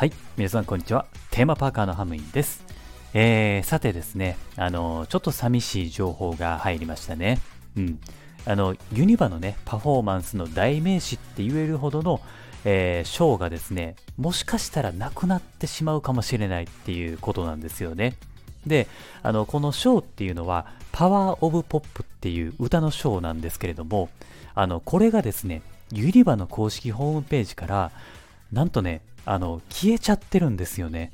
[0.00, 1.04] はい、皆さんこんにちは。
[1.30, 2.64] テーマパーカーのハムインです。
[3.12, 7.38] えー、さてですね、あの、ちょっと寂しい情報が入りましたね。
[7.76, 8.00] うん。
[8.46, 12.22] あの、ユニバのね、パフォーマンスの代名詞って言えるほどの、
[12.64, 18.16] えーショーがですね、もしかしたらなくなってしまうかもしれないっていうことなんですよね。
[18.66, 18.86] で、
[19.22, 24.08] あの、このショーっていうのは、パワーオブポップっていう歌のショーなんですけれども、
[24.54, 25.60] あの、これがですね、
[25.92, 27.92] ユニバの公式ホームページから、
[28.52, 31.12] なんとね、あの、消えちゃってるんですよね。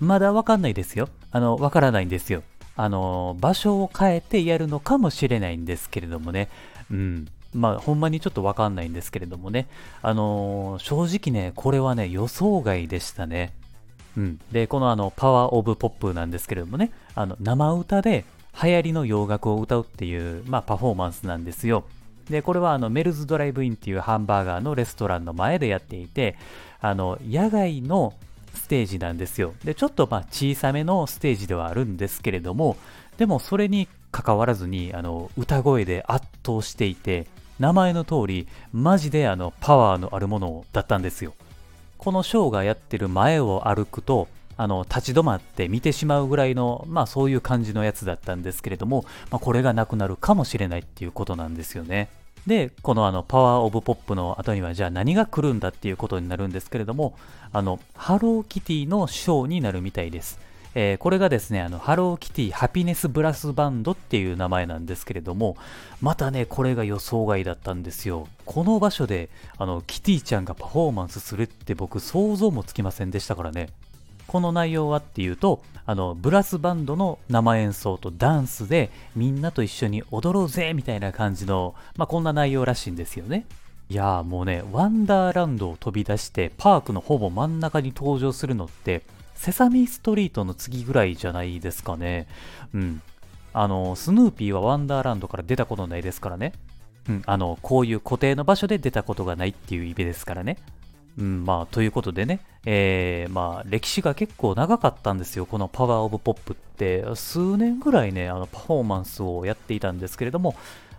[0.00, 1.08] まだわかんないですよ。
[1.30, 2.42] あの、わからないんですよ。
[2.76, 6.48] あの、場所を変えてやるのかもしれないんですけれどもね。
[6.90, 7.26] うん。
[7.54, 9.68] まあ、ほんまにちょっとわかんないんですけれどもね。
[10.02, 13.54] あの、正直ね、これはね、予想外でしたね。
[14.16, 14.40] うん。
[14.52, 18.26] で、このあの、パワーオブポップなんですけれどもね、あの、生歌で
[18.62, 21.84] 流行りの洋楽を歌うっていう、まあ、パフォーマンスなんですよ。
[22.30, 26.36] で、これはあの、メルズドライブインっていうハンバーガーのレストランの前でやっていて、
[26.80, 28.14] あの、野外の
[28.54, 29.54] ステージなんですよ。
[29.64, 32.76] で、ちょっとまあ小さめのステージではあるんですけれども、
[33.18, 37.26] でもそれに関わらずに、あの、歌声で圧倒していて、
[37.58, 41.34] 名前の通り、マジであの、パワーのあるものだったんですよ。
[41.98, 44.28] このショーがやってる前を歩くと、
[44.58, 52.08] あの、立ち止まって見てしまうぐらいの、まあそういう感じのやつだったんですけれども、まあこれがなくなるかもしれないっていうことなんですよね。
[52.46, 57.16] で、このあの、パワーオブポップの後には、じゃあ何が来るんだっていうことになるんですけれども、
[57.52, 60.38] あの、ハローキティのショーになるみたいです。
[60.78, 65.56] えーこれがですね、あの、ハローキティハピネスブラスバンドっていう名前なんですけれども、
[66.02, 68.28] またね、これが予想外だったんですよ。
[68.44, 73.70] この場所で、あの、キティちゃんがパフォーマンスするって僕想像もつきませんでしたからね。
[74.26, 83.46] この内容はっていうと、あの、ブラスバンドの生演奏とダンスでみんなと一緒に踊ろうぜみたいな感じの、まあ、こんな内容らしいんですよね。
[83.88, 89.02] いやーもうね、ワンダーランドを飛び出してパークのほぼ真ん中に登場するのって、
[89.36, 92.26] セサミストリートの次ぐらいじゃないですかね。
[92.74, 93.00] うん。
[93.52, 96.52] あの、スヌーピーはワンダーランドから出たことないですからね。
[97.08, 100.56] うん、あの、こういう固定の場所で出たことがないっていう意味ですからね。
[101.18, 107.04] うん、まあ、ということでね、えー、まあ、歴史が結構長かったんですよ、このパワーオブポップって。
[107.14, 110.54] 数年ぐらいね、あの、パフォーマンスをやっていたんですけれども、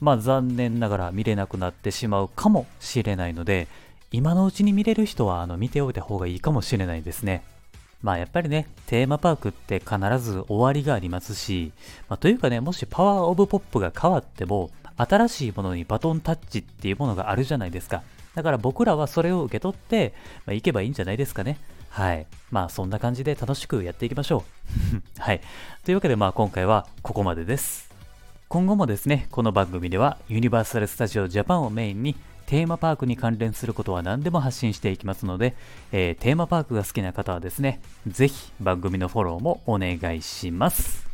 [0.00, 3.68] まあ、残念ながら見れなくなってしまうかもしれないので、
[4.10, 7.42] 今のうちに見れる人は、あの、見ておいた方がいいかもしれないですね。
[8.02, 11.72] まあやっぱりね、テーマパークって必ず終わりがありますし、
[12.08, 18.02] まあ、というかね、もしパワーオブポップが変わっても、新しいものにバトンタッチっていうものがあるじゃないですか。
[18.34, 20.14] だから僕らはそれを受け取って、
[20.46, 21.58] まあ、行けばいいんじゃないですかね。
[21.90, 22.26] はい。
[22.50, 24.44] まあそんな感じで楽しくやっていきましょ
[25.16, 25.20] う。
[25.20, 25.40] はい。
[25.84, 27.92] というわけでまあ今回はここまでです。
[28.48, 32.16] 今後もですね、この番組ではユニバーサル・スタジオ・ジャパンをメインに
[32.46, 35.54] テーマパークに関連することは何でも発信していきますので、
[35.90, 41.11] えーテーマパークが好きな方はですね、ぜひ番組のフォローもお願いします。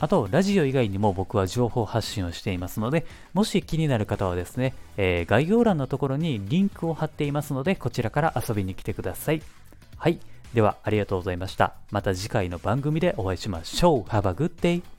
[0.00, 9.42] あと、ラジオ以外にも僕は情報発信をしていますので、もし気になる方はですね、えー概要欄のところにリンクを貼っていますので、こちらから遊びに来てください。
[9.96, 10.18] はい。
[10.52, 11.74] では、ありがとうございました。
[11.90, 14.02] また次回の番組でお会いしましょう。
[14.10, 14.93] Have a good day!